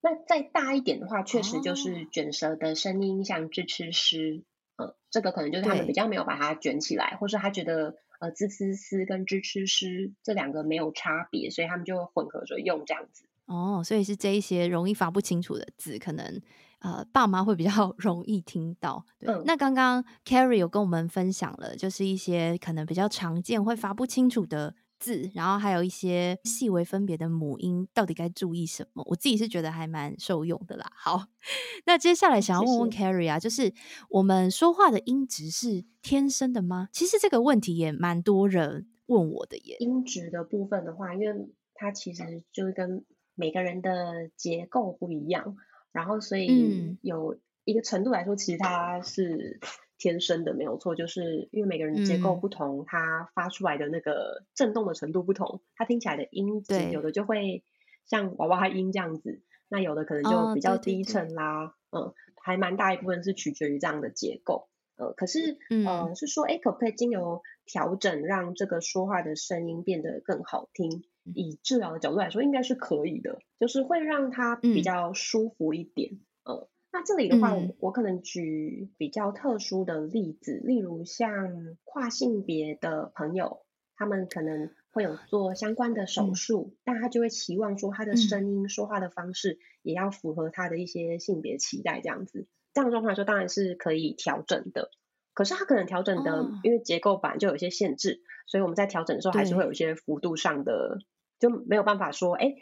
[0.00, 4.42] 那再大一点的话，确实就是卷舌的声音，哦、像吱吃诗，
[4.76, 13.24] 嗯，这个可能就是他们比较没有把它卷起来，或是他觉得呃，滋呲呲跟吱吃诗这两个没有差别，所以他们就混合着用这样子。
[13.46, 16.40] 哦，所以是这一些容易发不清楚的字，可能。
[16.80, 19.06] 呃，爸妈会比较 容易听到。
[19.18, 29.02] 对，嗯、那刚刚 Carrie 有跟我们分享了，就是一些可能比较常见会发不清楚的字，然后还有一些细微分别的母音，到底该注意什么？
[29.06, 30.84] 我自己是觉得还蛮受用的啦。
[30.94, 31.28] 好，
[31.86, 33.72] 那接下来想要问问 Carrie 啊，就是
[34.10, 36.90] 我们说话的音质是天生的吗？
[36.92, 39.76] 其实这个问题也蛮多人问我的耶。
[39.78, 43.02] 音质的部分的话，因为它其实就是跟
[43.34, 45.56] 每个人的结构不一样，
[45.92, 49.60] 然后所以有一个程度来说，其实它是。
[49.96, 57.62] 天生的没有错，就是因为每个人结构不同，嗯、它发出来的那个震动的程度不同，它听起来的音质有的就会
[58.04, 61.32] 像娃娃音这样子，那有的可能就比较低沉。
[61.34, 71.04] 啦，哦、对对对嗯，还蛮大一部分是取决于这样的结构，呃，可是呃是说，哎，可不可以经由调整让这个说话的声音变得更好听？
[71.24, 76.12] 以治疗的角度来说，应该是可以的，就是会让他比较舒服一点，
[76.44, 76.56] 嗯。
[76.56, 92.46] 呃那这里的话，嗯、我可能举比较特殊的例子，例如像跨性别的朋友，他们可能会有做相关的手术，嗯、但他就会期望说他的声音、说话的方式也要符合他的一些性别期待，这样子。
[92.72, 94.92] 这样的状况来说，当然是可以调整的。
[95.32, 101.04] 可是他可能调整的，哦、因为结构板就有一些限制，所以我们在调整的时候还是会有一些幅度上的，对
[101.50, 102.54] 就没有办法说，哎，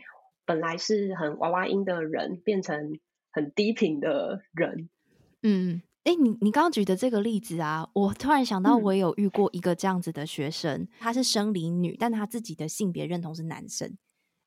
[0.44, 2.98] 本来是很娃娃音的人变成。
[3.34, 4.90] 很低频的人，
[5.42, 13.96] 嗯，哎，你你刚刚举的这个例子啊，我突然想到，我有遇过一个这样子的学生，她、嗯、是生理女，但她自己的性别认同是男生，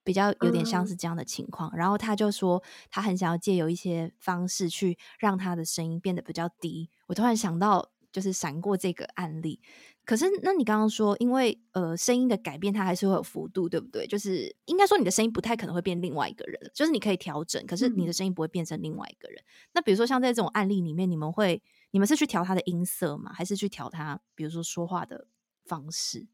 [0.03, 1.71] 比较有点像是这样的情况。
[1.71, 6.91] 嗯、然后他就说，他很想要借由一些方式去让他的声音变得比较低。
[7.07, 9.59] 我突然想到，就是闪过这个案例。
[10.05, 14.05] 可是，那你刚刚说，因为呃，声音的改变它还是会有幅度，对不对？
[14.05, 19.39] 就是应该说，你的声音不太可能会变另外一个人，就是你可以调整，可是你的声音不会变成另外一个人。
[19.39, 23.31] 嗯、那比如说，像在这种案例里面，你们会，你们是去调他的音色吗？
[23.33, 25.25] 还是去调他，比如说说话的
[25.65, 26.27] 方式，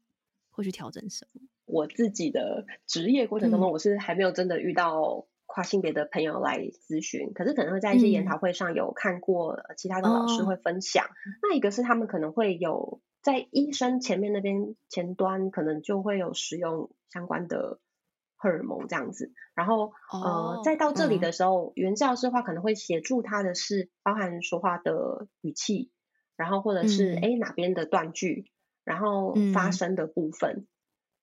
[0.50, 1.40] 会去调整什么？
[1.64, 11.06] 我自己的职业过程当中，嗯、我是还没有真的遇到跨性别的朋友来咨询，可是可能会在一些研讨会上有看过其他的老师会分享。
[11.06, 13.00] 嗯、那一个是他们可能会有。
[13.22, 17.78] 在医生前面那边前端可能就会有使用相关的
[18.36, 25.92] 荷尔蒙这样子，然后、oh, 呃，再到这里的时候，语言治疗师的话可能会协助他的是包含说话的语气，
[26.36, 28.50] 然后或者是哎、嗯、哪边的断句，
[28.82, 30.66] 然后发声的部分，嗯、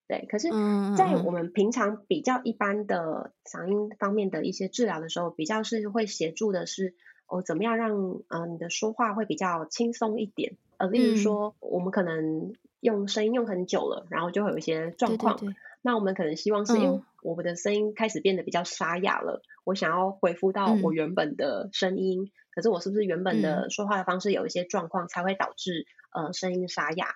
[0.07, 0.25] 对。
[0.29, 0.47] 可是，
[0.95, 6.95] 在我们平常比较一般的嗓音方面的一些治疗的时候，比较是会协助的是
[7.27, 10.55] 哦，怎么样让嗯、呃、你的说话会比较轻松一点。
[10.79, 15.37] 呃，例如说，嗯、我们可能用声音用很久了，然后就会有一些状况。
[15.37, 22.23] 对对对，那我们可能希望是，因为、嗯、我们的声音开始变得比较沙哑了，我想要恢复到我原本的声音。
[22.23, 27.07] 嗯、可是我是不是原本的说话的方式有一些状况，才会导致、嗯、呃声音沙哑？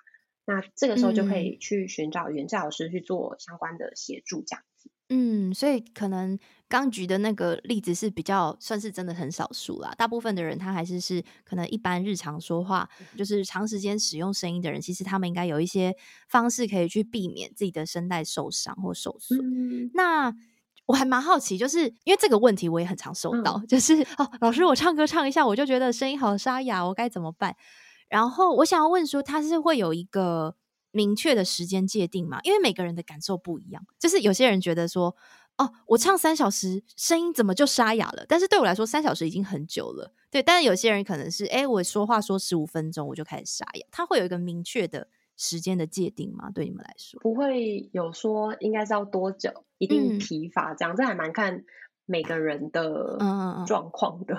[0.45, 4.89] 那这个时候就可以去寻找语言治疗师去做相关的协助，这样子。
[5.09, 6.37] 嗯，所以可能
[6.73, 9.93] 刚举的那个例子是比较算是真的很少数啦。
[9.95, 15.95] 大部分的人他还是是可能一般日常说话，就是长时间使用声音的人，其实他们应该有一些
[16.27, 19.39] 方式可以去避免自己的声带受伤或受损。
[19.39, 20.33] 嗯、那
[20.87, 27.55] 我还蛮好奇，就是因为这个问题我也很常收到，嗯、就是哦，老师我唱歌唱一下，我就觉得声音好沙哑，我该怎么办？
[28.09, 30.55] 然后我想要问说，他是会有一个。
[30.95, 33.83] 明确的时间界定嘛，因为每个人的感受不一样。
[33.97, 35.15] 就是有些人觉得说，
[35.57, 38.25] 哦，我唱三小时，声音怎么就沙哑了？
[38.27, 40.11] 但是对我来说，三小时已经很久了。
[40.31, 43.85] 对，但是有些人可能是，哎，我说话说十五分钟，我就开始沙哑。
[43.91, 46.49] 他会有一个明确的时间的界定吗？
[46.49, 51.63] 对你们来说，不会有说应该是要多久，一定疲乏这样，嗯、这还蛮看
[52.05, 53.19] 每个人的
[53.67, 54.35] 状况的。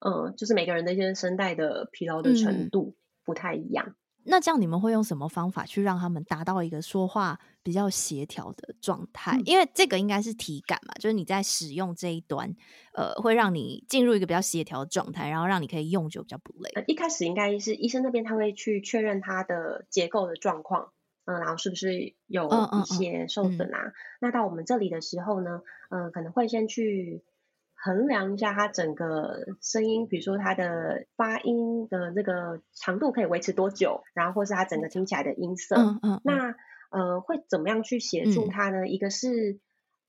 [0.00, 3.94] 嗯，嗯，嗯，就是每个人的一些声带的疲劳的程度不太一样。
[4.30, 9.36] 嗯那这样你们会用什么方法去让他们达到一个说话比较协调的状态？
[9.36, 12.54] 嗯、因为这个应该是体感嘛，就是你在使用这一端，
[12.94, 16.84] 呃，会让你进入一个比较协调的状态，然后让你可以用就比较不累。
[16.86, 20.92] 一开始应该是医生那边他会去确认他的结构的状况，
[21.24, 23.78] 嗯，然后是不是有一些受损啊？
[23.86, 27.24] 嗯嗯嗯、那到我们这里的时候呢，嗯，可能会先去。
[27.82, 35.76] 衡量一下它整个声音，比如说它的发音的那个长度可以维持多久，然后或是它整个听起来的音色。
[35.76, 36.20] 嗯嗯。
[36.22, 36.54] 那
[36.90, 38.80] 呃，会怎么样去协助它呢？
[38.80, 39.60] 嗯、一个是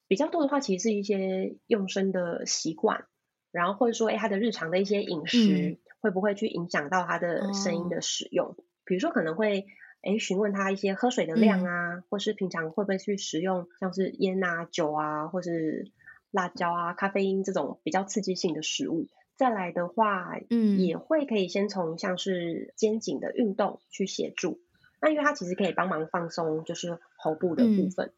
[0.10, 3.06] 比较多的话，其实是一些用声的习惯，
[3.52, 8.56] 然后或者说，哎，他的日常的一些饮食会不会去影响到他的声音的使用？
[8.58, 9.68] 嗯、比如说可能会
[10.02, 15.90] 哎询问他一些喝水的量啊，嗯、或是平常会不会去食用像是烟啊、酒啊，或是。
[16.32, 24.60] 辣椒啊、咖啡因这种比较刺激性的食物，再来的话，嗯，也会可以先从像是肩颈的运动去协助，
[25.02, 28.14] 那因为它其实可以帮忙放松，就是喉部的部分，嗯、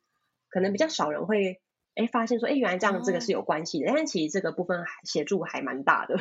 [0.49, 1.61] 可能比较少人会
[1.95, 6.17] 哎发现说，哎，原来这样这个是有关系的，哦、但其实这个部分协助还蛮大的。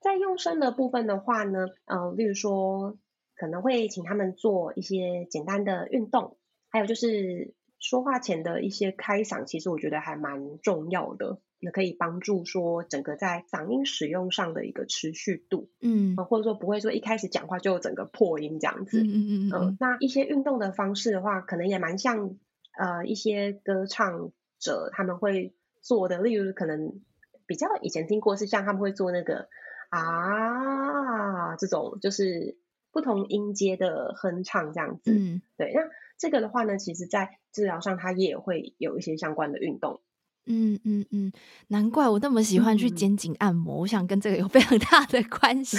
[0.00, 2.98] 在用声的部分的话呢，呃，例如说
[3.34, 11.38] 可能会请他们做一些简单的运动，还有就是说话前的一些开嗓，其实我觉得还蛮重要的。
[11.58, 22.36] 也可以帮助说整个在嗓音使用上的一个持续度，嗯、呃，或者说不会说一开始讲话就整个破音这样子，嗯嗯嗯、呃，那一些运动的方式的话，可能也蛮像
[22.78, 27.00] 呃一些歌唱者他们会做的，例如可能
[27.46, 29.48] 比较以前听过是像他们会做那个
[29.88, 32.58] 啊这种就是
[32.92, 35.80] 不同音阶的哼唱这样子，嗯，对，那
[36.18, 40.00] 这个的话呢，其实在治疗上它也会有一些相关的运动。
[40.48, 41.32] 嗯嗯嗯，
[41.68, 45.76] 难怪我那么喜欢去肩颈按摩，嗯、我想跟这个有非常大的关系，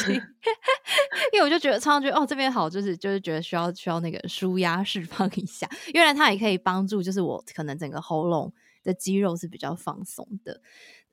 [1.32, 10.60] 因为我就觉得常常觉得哦这边好，就是就是觉得需要需要那个舒压释放一下，原来它也可以帮助，就是我可能整个喉咙的肌肉是比较放松的。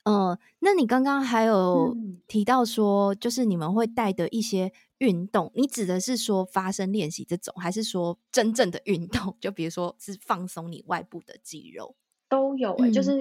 [0.02, 4.72] 嗯、呃，那你刚刚还有提到说，就是你们会带的一些
[5.04, 9.36] 运动，你指的是说发声练习这种，还是说真正的运动？
[9.40, 11.94] 就比如说是放松你外部的肌肉？
[12.28, 13.12] 都有哎、欸，嗯、就是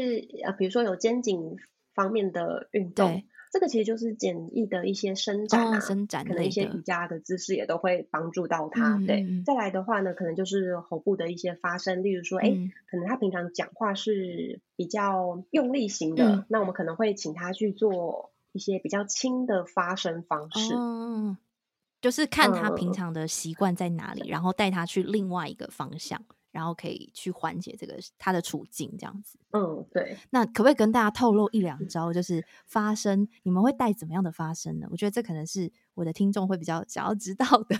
[0.43, 1.57] 呃，比如说有肩颈
[1.93, 8.95] 方面的运动，对这个其实就是简易的一些伸展啊，哦、伸展可能一些瑜伽的姿势也都会帮助到他。
[8.95, 20.73] 嗯、对，再来的话呢，可能就是喉部的一些发声，例如说，哎、嗯，可能他平常讲话是比较用力型的，嗯、那我们可能会请他去做一些比较轻的发声方式。
[20.75, 21.37] 嗯，
[22.03, 26.23] 就是看他平常的习惯在哪里，嗯、然后带他去另外一个方向。
[26.51, 29.39] 然后可以去缓解这个他的处境，这样子。
[29.53, 30.15] 嗯，对。
[30.29, 34.87] 那可不可以跟大家透露一两招，就是发声，你们会带怎么样的发声呢？
[34.91, 37.75] 我觉得这可能是我的听众会比较想要知道的。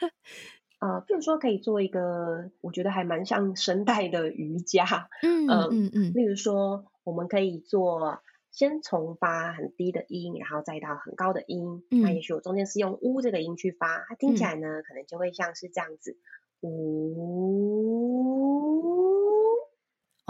[0.80, 5.10] 呃，比如说可以做一个，我觉得还蛮像声带的瑜伽。
[5.22, 5.90] 嗯嗯嗯。
[5.92, 8.22] 嗯，例如说，我们可以做，
[8.56, 11.84] 先从发很低的音，然后再到很高的音。
[11.90, 12.00] 嗯。
[12.00, 16.16] 那也许我中间是用“呜”这个音去发，它听起来呢，嗯、可能就会像是这样子。
[16.62, 16.72] 呜，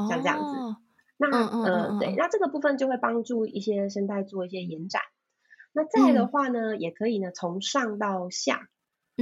[0.08, 0.76] 像这样子，哦、
[1.18, 5.02] 那呃，对，那这个部分就会帮助一些声带做一些延展。
[5.72, 8.56] 那再的话呢，嗯、也可以呢，从上到下，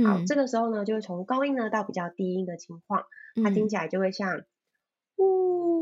[0.03, 3.05] 好，嗯、这个时候呢，就会从高音呢到比较低音的情况，
[3.45, 4.45] 它听起来就会像
[5.19, 5.74] 呜。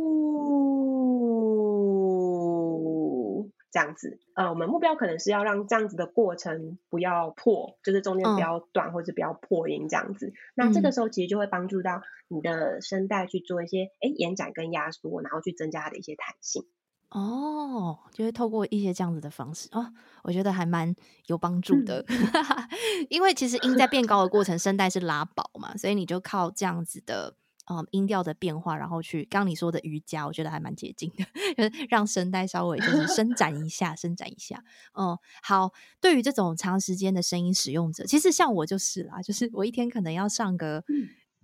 [3.72, 10.34] 这样子，呃，我们目标可能是要让这样子的过程不要破，就是中间不要断，哦、或者不要破音这样子。
[10.54, 16.66] 那这个时候其实就会帮助到你的声带去做一些，哎、嗯，延展跟压缩，然后去增加它的一些弹性。
[17.08, 19.86] 哦，就会透过一些这样子的方式哦，
[20.22, 20.94] 我觉得还蛮
[21.26, 22.04] 有帮助的。
[22.08, 22.28] 嗯、
[23.08, 27.36] 因为其实音在变高的过程，声带是拉薄嘛，所以你就靠这样子的。
[27.78, 31.24] 嗯，音调的变化，然后去刚刚你说的瑜伽，我觉得还蛮接近的，
[31.56, 34.62] 就是 让声带稍微就是伸展一下，伸展一下。
[34.94, 35.72] 嗯，好。
[36.00, 40.82] 对于这种长时间的声音使用者，其实像我就是啦，就是我一天可能要上个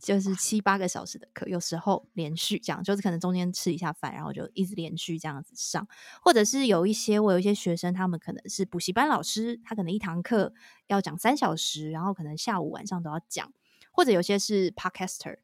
[0.00, 5.86] 就是七八个小时的课，有时候连续这样，就是可能中间吃一下饭，然后就一直连续这样子上。
[6.22, 10.52] 或者是有一些我有一些学生，他们可能是补习班老师，他可能一堂课
[10.88, 13.52] 要讲三小时，然后可能下午晚上都要讲，
[13.92, 15.38] 或者有些是 podcaster。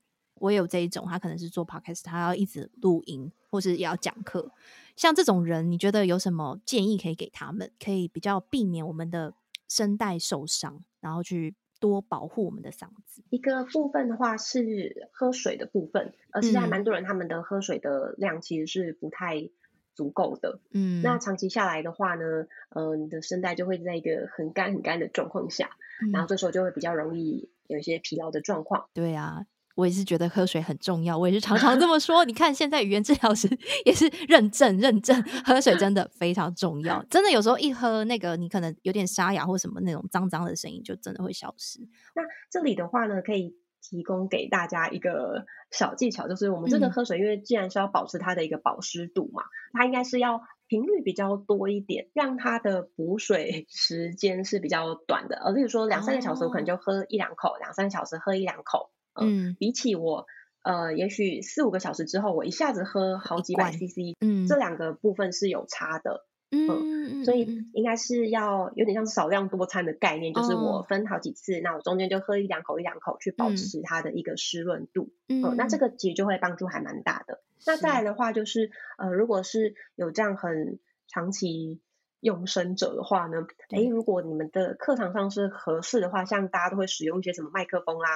[0.44, 4.50] 我也有这一种，他可能是做 podcast，他要一直录音，或是也要讲课。
[4.94, 9.32] 像这种人，你觉得有什么建议可以给他们，可以比较避免我们的
[9.66, 13.22] 声带受伤，然后去多保护我们的嗓子？
[13.30, 19.48] 一个部分的话是喝水的部分，而且还蛮多人他们的喝水的量其实是不太
[19.94, 20.60] 足够的。
[20.72, 25.70] 嗯，那长期下来的话呢，呃，你的声带就会在一个很干很干的状况下，
[26.02, 28.90] 嗯、然后这时候就会比较容易有一些疲劳的状况。
[28.92, 29.46] 对啊。
[29.74, 32.24] 我也是觉得喝水很重要，我也是常常这么 说。
[32.24, 33.48] 你看，现在语言治疗师
[33.84, 37.02] 也是认证认证，喝水真的非常重要。
[37.10, 41.80] 真的有时候一喝那个，你可能有点沙哑或什么那种脏脏的声音，就真的会消失。
[42.14, 55.36] 那这里的话呢，可以提供给大家一个小技巧，就是我们真的喝水，因为既然是要保持它的一个保湿度嘛，它应该是要频率比较多一点，让它的补水时间是比较短的。
[55.44, 58.92] 而，例如说两三个小时，我可能就喝一两口；两三个小时喝一两口。
[59.20, 60.26] 嗯，比起我，
[60.62, 77.42] 呃，也许四五个小时之后，我一下子喝好几百 CC，嗯，这两个部分是有差的，嗯，嗯，所以应该是要有点像少量多餐的概念，就是我分好几次，那我中间就喝一两口一两口，去保持它的一个湿润度，嗯，那这个其实就会帮助还蛮大的。
[77.66, 81.80] 那再来的话，就是呃，如果是有这样很长期
[82.24, 88.08] 用声者的话呢，哎，如果你们的课堂上是合适的话，像大家都会使用一些什么麦克风啦，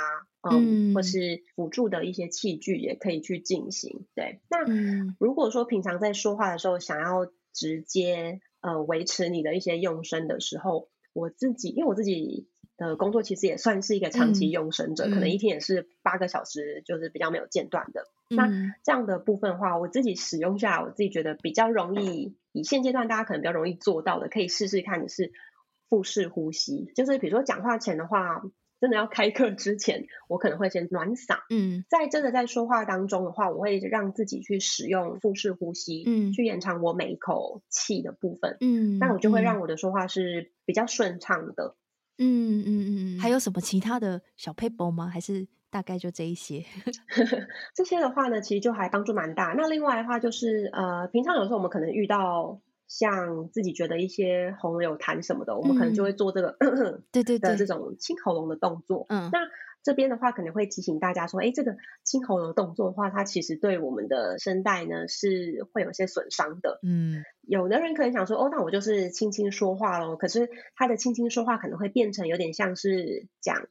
[0.51, 4.07] 嗯，嗯或是辅助的一些器具也可以去进行。
[4.15, 4.65] 对，那
[5.19, 12.49] 如果说平常在说话的时候想要直接呃维持你的一些用声的时候，我自己因为我自己
[12.79, 18.07] 的工作其实也算是一个长期用声者，嗯、可能一天也是八个小时，就是比较没有间断的。
[18.31, 22.35] 嗯、那这样的部分的话，我自己使用下来，我自己觉得比较容易。
[22.59, 25.33] 以现阶段大家可能比较容易做到的，可以试试看的是
[25.89, 28.43] 腹式呼吸，就是比如说讲话前的话，
[28.81, 31.39] 真的要开课之前，我可能会先暖嗓。
[31.51, 38.57] 嗯，在真的在说话当中的话，我会让自己去使用腹式呼吸，嗯，去延长我每一口气的部分。
[38.61, 41.77] 嗯，那我就会让我的说话是比较顺畅的。
[42.19, 45.09] 嗯嗯嗯，还有什么其他的小撇步吗？
[45.09, 45.49] 还是？
[45.71, 46.65] 大概就这一些，
[47.75, 49.55] 这些的话呢，其实就还帮助蛮大。
[49.57, 56.57] 那另外的话就是，呃，平常有时候我们可能遇到像自己觉得一些喉咙有痰什么的，嗯、我们可能就会做这个，
[57.13, 59.05] 对对对，这种清喉咙的动作。
[59.11, 59.41] 嗯，那
[59.83, 66.81] 这边的话可能会提醒大家说，哎，这个清喉咙的动作的话，它其实对我们的声带呢是会有些损伤的。
[66.83, 70.17] 嗯，有的人可能想说，哦，那我就是轻轻说话咯。
[70.17, 73.69] 可是他的轻轻说话可能会变成有点像是讲。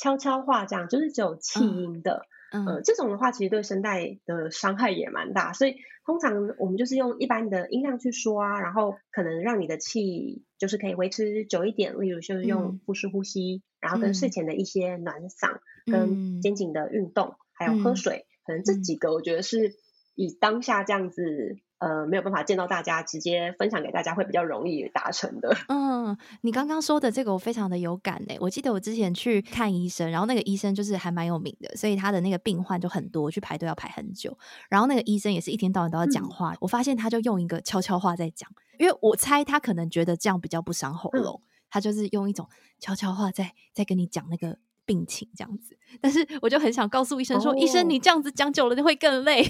[0.00, 5.76] 悄悄话这样就是只有气音的，嗯，呃，这种的话其实对声带的伤害也蛮大，所以
[6.06, 19.74] 通常我们就是用一般的音量去说啊，然后可能让你的气就是可以维持久一点，例如就是用腹式呼吸，嗯，然后跟睡前的一些暖嗓，嗯，跟肩颈的运动，嗯，还有喝水，可能这几个我觉得是
[20.14, 21.58] 以当下这样子。
[21.80, 25.56] 呃，没有办法见到大家，直接分享给大家会比较容易达成的。
[25.68, 34.36] 嗯，你刚刚说的这个我非常的有感诶，我记得我之前去看医生，然后那个医生就是还蛮有名的，所以他的那个病患就很多，去排队要排很久。
[34.68, 42.46] 然后那个医生也是一天到晚都要讲话，嗯、我发现他就用一个悄悄话在讲，因为我猜他可能觉得这样比较不伤喉咙，嗯、他就是用一种
[42.78, 44.58] 悄悄话在在跟你讲那个。
[44.90, 49.44] 病情这样子，但是我就很想告诉医生说：“哦、医生，你这样子讲久了就会更累。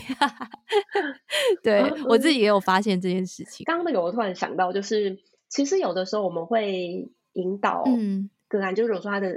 [1.65, 3.65] ”对、嗯、我自己也有发现这件事情。
[3.65, 5.19] 刚刚那个我突然想到，就是
[5.49, 7.85] 其实有的时候我们会引导
[8.49, 9.35] 个案，嗯、就是如果说他的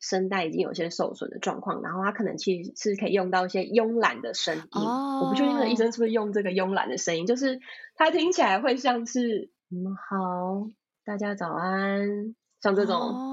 [0.00, 4.62] 声带已经有些受损的状况，然后他可能其实是可以用到一些慵懒的声音。
[4.72, 7.60] 哦、我不确定那个医生是不是用这个慵懒的声音，就是
[7.94, 10.68] 他听起来会像是“你们好，
[11.04, 12.96] 大家早安”，像这种。
[12.96, 13.32] 哦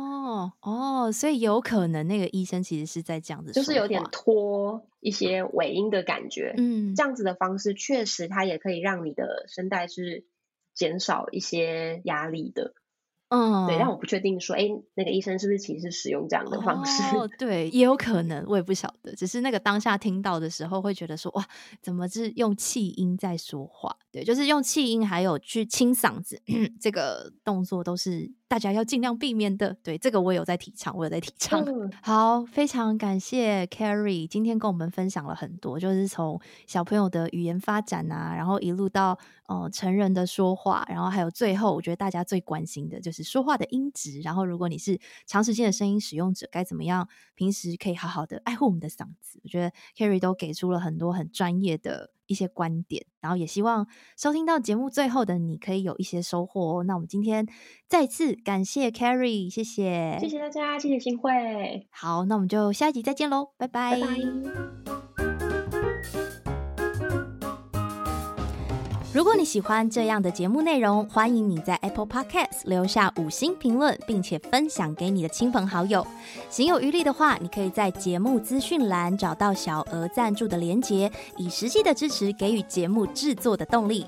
[0.61, 6.53] 哦哦，所以有可能那个医生其实是在这样子，就是有点拖一些尾音的感觉。
[6.57, 10.25] 嗯，这样子的方式确实它也可以让你的声带是
[10.73, 12.73] 减少一些压力的。
[13.29, 17.17] 嗯，对，但我不确定说，哎，那个医生是不是其实使用这样的方式？
[17.17, 19.11] 哦，对，也有可能，我也不晓得。
[19.15, 21.43] 只是那个当下听到的时候，会觉得说，哇，
[21.81, 23.97] 怎么是用气音在说话？
[24.11, 26.39] 对，就是用气音，还有去清嗓子，
[26.79, 28.31] 这个动作都是。
[28.53, 31.59] 大家要尽量避免的，对，这个我有在提倡，我有在提倡。
[31.65, 44.21] 嗯、 好，非常感谢 Carrie 今天跟我们分享了很多，就是从小朋友的语言发展啊，然后一路到呃成人的说话，然后还有最后，我觉得大家最关心的就是说话的音质。
[44.21, 49.39] 然后，如果你是长时间的声音使用者，该怎么样平时可以好好的爱护我们的嗓子？
[49.43, 52.11] 我觉得 Carrie 都给出了很多很专业的。
[52.27, 56.83] 一些观点，然后也希望收听到节目最后的你可以有一些收获哦。
[56.83, 57.47] 那我们今天
[57.87, 61.87] 再次感谢 Carrie，谢谢，谢谢大家，谢谢新会。
[61.89, 63.99] 好，那我们就下一集再见喽，拜拜。
[63.99, 65.02] 拜拜。
[69.13, 76.05] 如果你喜欢这样的节目内容，欢迎你在 Apple Podcast 留下五星评论，并且分享给你的亲朋好友。
[76.49, 84.07] 行有余力的话，你可以在节目资讯栏找到小额赞助的连结，以实际的支持给予节目制作的动力。